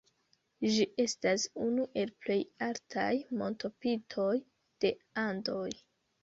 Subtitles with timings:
[0.75, 2.37] Ĝi estas unu el plej
[2.69, 3.11] altaj
[3.43, 4.33] montopintoj
[4.87, 4.93] de
[5.27, 5.69] Andoj.